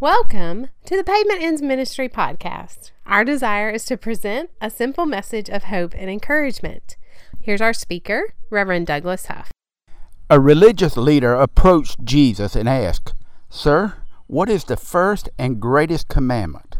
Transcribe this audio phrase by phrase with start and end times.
[0.00, 2.90] Welcome to the Pavement Ends Ministry podcast.
[3.06, 6.96] Our desire is to present a simple message of hope and encouragement.
[7.40, 9.52] Here's our speaker, Reverend Douglas Huff.
[10.28, 13.14] A religious leader approached Jesus and asked,
[13.48, 13.94] Sir,
[14.26, 16.76] what is the first and greatest commandment?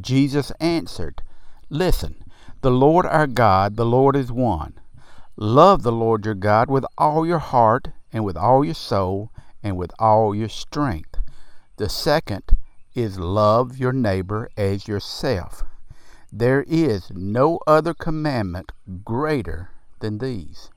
[0.00, 1.22] Jesus answered,
[1.68, 2.24] Listen,
[2.62, 4.74] the Lord our God, the Lord is one.
[5.36, 9.30] Love the Lord your God with all your heart, and with all your soul,
[9.62, 11.09] and with all your strength.
[11.80, 12.58] The second
[12.94, 15.64] is love your neighbor as yourself.
[16.30, 20.68] There is no other commandment greater than these.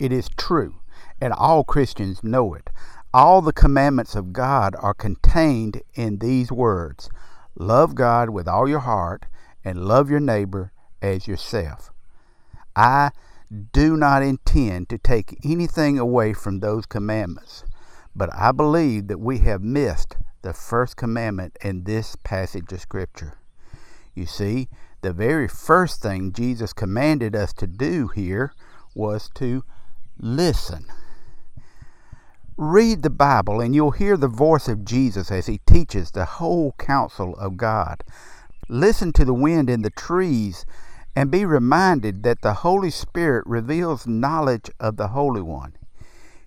[0.00, 0.80] It is true,
[1.20, 2.70] and all Christians know it.
[3.14, 7.08] All the commandments of God are contained in these words
[7.54, 9.26] Love God with all your heart,
[9.64, 11.92] and love your neighbor as yourself.
[12.74, 13.12] I
[13.72, 17.62] do not intend to take anything away from those commandments.
[18.16, 23.36] But I believe that we have missed the first commandment in this passage of Scripture.
[24.14, 24.68] You see,
[25.02, 28.54] the very first thing Jesus commanded us to do here
[28.94, 29.64] was to
[30.18, 30.86] listen.
[32.56, 36.74] Read the Bible and you'll hear the voice of Jesus as he teaches the whole
[36.78, 38.02] counsel of God.
[38.70, 40.64] Listen to the wind in the trees
[41.14, 45.74] and be reminded that the Holy Spirit reveals knowledge of the Holy One.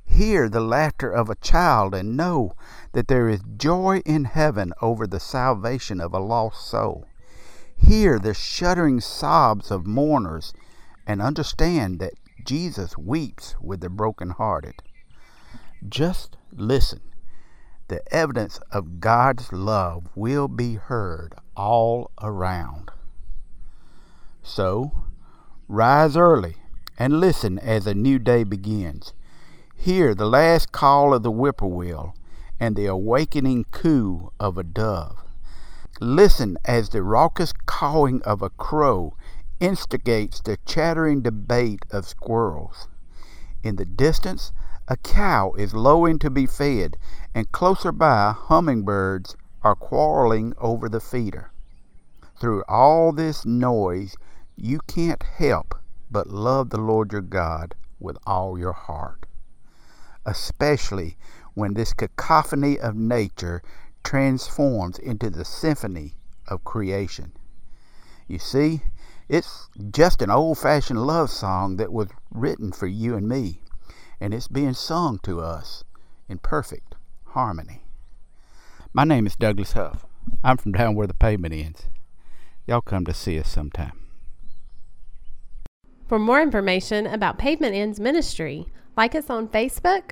[0.10, 2.54] Hear the laughter of a child and know
[2.92, 7.06] that there is joy in heaven over the salvation of a lost soul.
[7.78, 10.52] Hear the shuddering sobs of mourners
[11.08, 14.82] and understand that Jesus weeps with the brokenhearted.
[15.88, 17.02] Just listen.
[17.88, 22.92] The evidence of God's love will be heard all around.
[24.44, 24.92] So,
[25.68, 26.58] rise early
[26.98, 29.14] and listen as a new day begins.
[29.82, 32.14] Hear the last call of the whippoorwill
[32.60, 35.24] and the awakening coo of a dove.
[36.02, 39.14] Listen as the raucous cawing of a crow
[39.62, 42.90] instigates the chattering debate of squirrels.
[43.64, 44.52] In the distance,
[44.90, 46.98] a cow is lowing to be fed,
[47.34, 51.54] and closer by, hummingbirds are quarreling over the feeder.
[52.38, 54.18] Through all this noise,
[54.58, 55.74] you can't help
[56.12, 59.26] but love the Lord your God with all your heart
[60.30, 61.18] especially
[61.56, 63.64] when this cacophony of nature
[64.04, 66.14] transforms into the symphony
[66.48, 67.34] of creation.
[68.28, 68.82] You see,
[69.28, 73.64] it's just an old fashioned love song that was written for you and me,
[74.20, 75.84] and it's being sung to us
[76.28, 76.96] in perfect
[77.26, 77.82] harmony.
[78.94, 80.06] My name is Douglas Huff.
[80.44, 81.88] I'm from down where the pavement ends.
[82.68, 84.00] Y'all come to see us sometime.
[86.08, 90.12] For more information about Pavement Ends Ministry, like us on Facebook